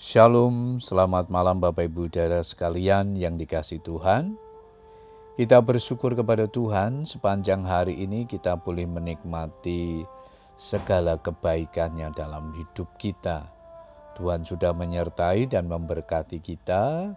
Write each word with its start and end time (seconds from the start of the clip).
Shalom, 0.00 0.80
selamat 0.80 1.28
malam 1.28 1.60
Bapak 1.60 1.84
Ibu 1.92 2.08
Saudara 2.08 2.40
sekalian 2.40 3.20
yang 3.20 3.36
dikasih 3.36 3.84
Tuhan. 3.84 4.32
Kita 5.36 5.60
bersyukur 5.60 6.16
kepada 6.16 6.48
Tuhan 6.48 7.04
sepanjang 7.04 7.68
hari 7.68 8.00
ini 8.00 8.24
kita 8.24 8.56
boleh 8.56 8.88
menikmati 8.88 10.00
segala 10.56 11.20
kebaikannya 11.20 12.16
dalam 12.16 12.48
hidup 12.56 12.88
kita. 12.96 13.44
Tuhan 14.16 14.48
sudah 14.48 14.72
menyertai 14.72 15.44
dan 15.52 15.68
memberkati 15.68 16.40
kita, 16.40 17.12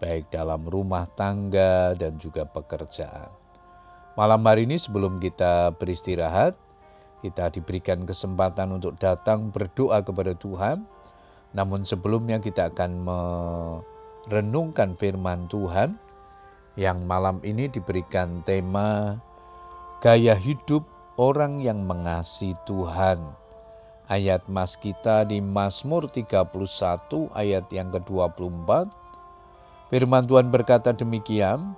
baik 0.00 0.32
dalam 0.32 0.64
rumah 0.64 1.04
tangga 1.20 1.92
dan 1.92 2.16
juga 2.16 2.48
pekerjaan. 2.48 3.28
Malam 4.16 4.40
hari 4.48 4.64
ini 4.64 4.80
sebelum 4.80 5.20
kita 5.20 5.76
beristirahat, 5.76 6.56
kita 7.20 7.52
diberikan 7.52 8.08
kesempatan 8.08 8.80
untuk 8.80 8.96
datang 8.96 9.52
berdoa 9.52 10.00
kepada 10.00 10.32
Tuhan 10.32 11.03
namun 11.54 11.86
sebelumnya 11.86 12.42
kita 12.42 12.74
akan 12.74 12.90
merenungkan 13.06 14.98
firman 14.98 15.46
Tuhan 15.46 15.94
yang 16.74 17.06
malam 17.06 17.38
ini 17.46 17.70
diberikan 17.70 18.42
tema 18.42 19.22
gaya 20.02 20.34
hidup 20.34 20.82
orang 21.14 21.62
yang 21.62 21.86
mengasihi 21.86 22.58
Tuhan. 22.66 23.22
Ayat 24.04 24.44
mas 24.50 24.76
kita 24.76 25.24
di 25.24 25.40
Mazmur 25.40 26.10
31 26.10 26.44
ayat 27.32 27.64
yang 27.72 27.88
ke-24. 27.88 28.92
Firman 29.88 30.28
Tuhan 30.28 30.52
berkata 30.52 30.92
demikian, 30.92 31.72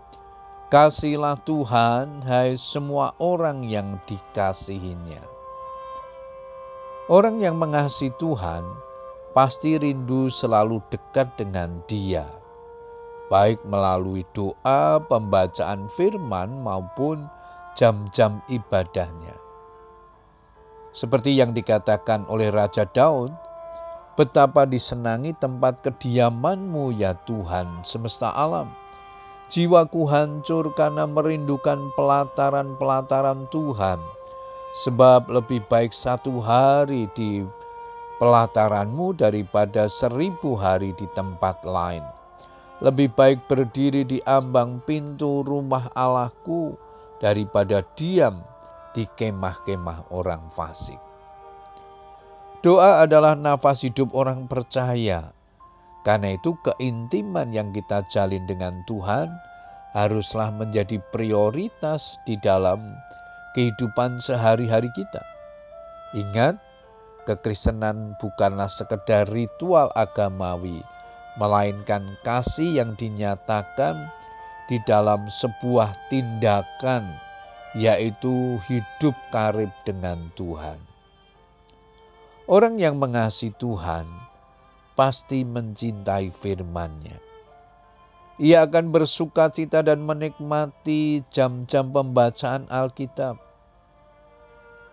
Kasihlah 0.66 1.38
Tuhan, 1.46 2.26
hai 2.26 2.58
semua 2.58 3.14
orang 3.22 3.62
yang 3.62 4.02
dikasihinya. 4.10 5.22
Orang 7.06 7.38
yang 7.38 7.54
mengasihi 7.54 8.10
Tuhan 8.18 8.66
pasti 9.36 9.76
rindu 9.76 10.32
selalu 10.32 10.80
dekat 10.88 11.36
dengan 11.36 11.84
Dia, 11.84 12.24
baik 13.28 13.60
melalui 13.68 14.24
doa, 14.32 14.96
pembacaan 14.96 15.92
firman, 15.92 16.64
maupun 16.64 17.28
jam-jam 17.76 18.40
ibadahnya. 18.48 19.36
Seperti 20.96 21.36
yang 21.36 21.52
dikatakan 21.52 22.24
oleh 22.32 22.48
Raja 22.48 22.88
Daud, 22.88 23.28
betapa 24.16 24.64
disenangi 24.64 25.36
tempat 25.36 25.84
kediamanmu 25.84 26.96
ya 26.96 27.12
Tuhan 27.28 27.84
semesta 27.84 28.32
alam. 28.32 28.72
Jiwaku 29.52 30.08
hancur 30.08 30.72
karena 30.72 31.04
merindukan 31.04 31.92
pelataran-pelataran 31.92 33.52
Tuhan, 33.52 34.00
sebab 34.80 35.28
lebih 35.28 35.60
baik 35.68 35.92
satu 35.92 36.40
hari 36.40 37.12
di 37.12 37.44
pelataranmu 38.16 39.16
daripada 39.16 39.88
seribu 39.88 40.56
hari 40.56 40.96
di 40.96 41.04
tempat 41.12 41.60
lain. 41.64 42.04
Lebih 42.84 43.16
baik 43.16 43.48
berdiri 43.48 44.04
di 44.04 44.20
ambang 44.28 44.84
pintu 44.84 45.40
rumah 45.40 45.88
Allahku 45.96 46.76
daripada 47.20 47.80
diam 47.96 48.44
di 48.92 49.08
kemah-kemah 49.08 50.12
orang 50.12 50.44
fasik. 50.52 51.00
Doa 52.60 53.04
adalah 53.04 53.36
nafas 53.36 53.84
hidup 53.84 54.12
orang 54.12 54.48
percaya. 54.50 55.32
Karena 56.02 56.34
itu 56.34 56.54
keintiman 56.62 57.50
yang 57.50 57.74
kita 57.74 58.02
jalin 58.10 58.46
dengan 58.46 58.82
Tuhan 58.86 59.30
haruslah 59.96 60.52
menjadi 60.54 61.00
prioritas 61.10 62.20
di 62.28 62.36
dalam 62.42 62.78
kehidupan 63.56 64.20
sehari-hari 64.20 64.92
kita. 64.92 65.24
Ingat, 66.14 66.60
Kekristenan 67.26 68.14
bukanlah 68.22 68.70
sekedar 68.70 69.26
ritual 69.26 69.90
agamawi, 69.98 70.78
melainkan 71.34 72.14
kasih 72.22 72.78
yang 72.78 72.94
dinyatakan 72.94 74.06
di 74.70 74.78
dalam 74.86 75.26
sebuah 75.26 75.90
tindakan, 76.06 77.18
yaitu 77.74 78.62
hidup 78.70 79.18
karib 79.34 79.74
dengan 79.82 80.30
Tuhan. 80.38 80.78
Orang 82.46 82.78
yang 82.78 82.94
mengasihi 82.94 83.50
Tuhan 83.58 84.06
pasti 84.94 85.42
mencintai 85.42 86.30
firman-Nya. 86.30 87.18
Ia 88.38 88.70
akan 88.70 88.94
bersuka 88.94 89.50
cita 89.50 89.82
dan 89.82 90.06
menikmati 90.06 91.26
jam-jam 91.34 91.90
pembacaan 91.90 92.70
Alkitab 92.70 93.45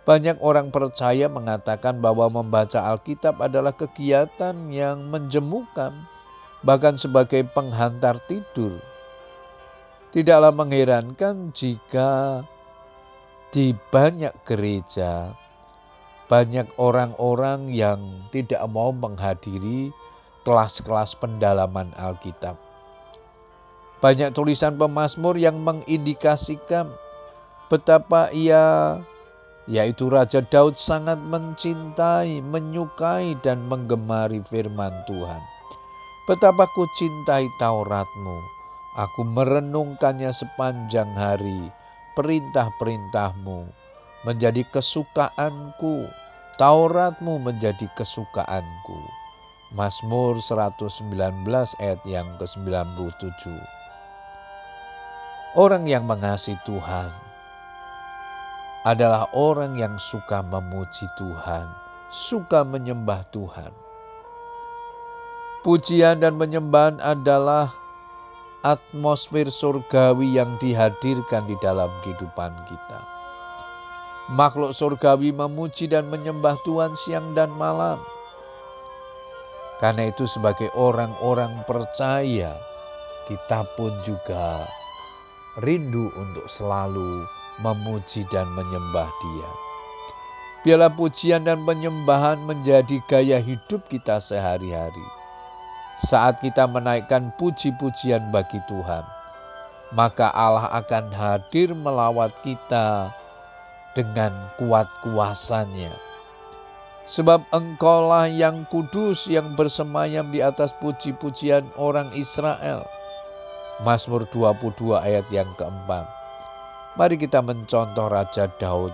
banyak 0.04 0.36
orang 0.44 0.68
percaya 0.68 1.32
mengatakan 1.32 2.04
bahwa 2.04 2.28
membaca 2.28 2.84
Alkitab 2.92 3.40
adalah 3.40 3.72
kegiatan 3.72 4.56
yang 4.68 5.08
menjemukan, 5.08 5.96
bahkan 6.60 7.00
sebagai 7.00 7.48
penghantar 7.48 8.20
tidur. 8.28 8.84
Tidaklah 10.12 10.54
mengherankan 10.54 11.56
jika 11.56 12.44
di 13.50 13.74
banyak 13.90 14.34
gereja 14.46 15.34
banyak 16.34 16.66
orang-orang 16.82 17.70
yang 17.70 18.26
tidak 18.34 18.64
mau 18.66 18.90
menghadiri 18.90 19.94
kelas-kelas 20.42 21.14
pendalaman 21.20 21.94
Alkitab. 21.94 22.58
Banyak 24.02 24.36
tulisan 24.36 24.74
pemazmur 24.76 25.38
yang 25.38 25.62
mengindikasikan 25.62 26.92
betapa 27.70 28.34
ia 28.34 28.98
yaitu 29.68 30.12
Raja 30.12 30.44
Daud 30.44 30.76
sangat 30.76 31.20
mencintai, 31.24 32.44
menyukai 32.44 33.40
dan 33.40 33.64
menggemari 33.72 34.44
firman 34.44 34.92
Tuhan. 35.08 35.40
Betapa 36.28 36.68
ku 36.72 36.88
cintai 36.96 37.48
Tauratmu, 37.60 38.38
aku 38.96 39.22
merenungkannya 39.28 40.32
sepanjang 40.32 41.12
hari, 41.16 41.72
perintah-perintahmu 42.16 43.68
menjadi 44.28 44.64
kesukaanku, 44.72 46.08
Tauratmu 46.56 47.44
menjadi 47.44 47.88
kesukaanku. 47.96 49.24
Mazmur 49.74 50.38
119 50.38 51.50
ayat 51.82 51.98
yang 52.06 52.30
ke-97. 52.38 53.50
Orang 55.58 55.90
yang 55.90 56.06
mengasihi 56.06 56.62
Tuhan 56.62 57.23
adalah 58.84 59.32
orang 59.32 59.80
yang 59.80 59.96
suka 59.96 60.44
memuji 60.44 61.08
Tuhan, 61.16 61.72
suka 62.12 62.68
menyembah 62.68 63.24
Tuhan. 63.32 63.72
Pujian 65.64 66.20
dan 66.20 66.36
penyembahan 66.36 67.00
adalah 67.00 67.72
atmosfer 68.60 69.48
surgawi 69.48 70.36
yang 70.36 70.60
dihadirkan 70.60 71.48
di 71.48 71.56
dalam 71.64 71.88
kehidupan 72.04 72.52
kita. 72.68 73.00
Makhluk 74.36 74.76
surgawi 74.76 75.32
memuji 75.32 75.88
dan 75.88 76.12
menyembah 76.12 76.60
Tuhan 76.68 76.92
siang 77.00 77.32
dan 77.32 77.52
malam. 77.56 78.04
Karena 79.80 80.12
itu 80.12 80.28
sebagai 80.28 80.72
orang-orang 80.76 81.64
percaya, 81.64 82.56
kita 83.32 83.64
pun 83.80 83.92
juga 84.04 84.68
rindu 85.62 86.10
untuk 86.18 86.50
selalu 86.50 87.26
memuji 87.62 88.26
dan 88.34 88.50
menyembah 88.58 89.10
Dia. 89.22 89.50
Biarlah 90.64 90.96
pujian 90.96 91.44
dan 91.44 91.68
penyembahan 91.68 92.40
menjadi 92.40 93.04
gaya 93.06 93.38
hidup 93.38 93.84
kita 93.92 94.24
sehari-hari. 94.24 95.04
Saat 96.00 96.40
kita 96.40 96.66
menaikkan 96.66 97.30
puji-pujian 97.38 98.32
bagi 98.34 98.58
Tuhan, 98.66 99.04
maka 99.94 100.32
Allah 100.34 100.72
akan 100.74 101.14
hadir 101.14 101.76
melawat 101.78 102.34
kita 102.42 103.14
dengan 103.94 104.34
kuat 104.58 104.90
kuasanya. 105.06 105.94
Sebab 107.04 107.44
engkaulah 107.52 108.32
yang 108.32 108.64
kudus 108.72 109.28
yang 109.28 109.54
bersemayam 109.60 110.32
di 110.32 110.40
atas 110.40 110.72
puji-pujian 110.80 111.68
orang 111.76 112.10
Israel. 112.16 112.88
Mazmur 113.82 114.30
22 114.30 114.94
ayat 115.02 115.26
yang 115.34 115.50
keempat. 115.58 116.06
Mari 116.94 117.18
kita 117.18 117.42
mencontoh 117.42 118.06
Raja 118.06 118.46
Daud. 118.62 118.94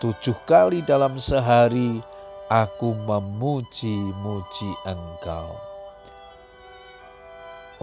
Tujuh 0.00 0.32
kali 0.48 0.80
dalam 0.80 1.20
sehari 1.20 2.00
aku 2.48 2.96
memuji-muji 3.04 4.70
engkau. 4.88 5.52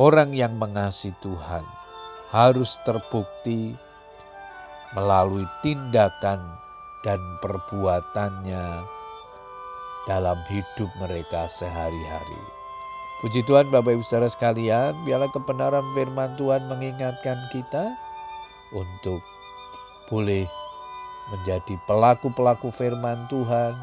Orang 0.01 0.33
yang 0.33 0.57
mengasihi 0.57 1.13
Tuhan 1.21 1.61
harus 2.33 2.73
terbukti 2.89 3.77
melalui 4.97 5.45
tindakan 5.61 6.41
dan 7.05 7.21
perbuatannya 7.45 8.81
dalam 10.09 10.39
hidup 10.49 10.89
mereka 10.97 11.45
sehari-hari. 11.45 12.60
Puji 13.21 13.45
Tuhan 13.45 13.69
Bapak 13.69 13.93
Ibu 13.93 14.01
Saudara 14.01 14.33
sekalian, 14.33 14.97
biarlah 15.05 15.29
kebenaran 15.29 15.85
firman 15.93 16.33
Tuhan 16.41 16.65
mengingatkan 16.65 17.37
kita 17.53 17.93
untuk 18.73 19.21
boleh 20.09 20.49
menjadi 21.29 21.77
pelaku-pelaku 21.85 22.73
firman 22.73 23.29
Tuhan, 23.29 23.77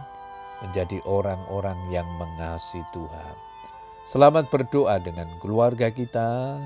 menjadi 0.67 0.99
orang-orang 1.06 1.79
yang 1.87 2.11
mengasihi 2.19 2.82
Tuhan. 2.90 3.35
Selamat 4.11 4.50
berdoa 4.50 4.99
dengan 4.99 5.31
keluarga 5.38 5.87
kita. 5.87 6.58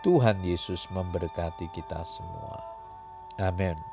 Tuhan 0.00 0.40
Yesus 0.40 0.88
memberkati 0.88 1.68
kita 1.68 2.00
semua. 2.00 2.64
Amin. 3.36 3.87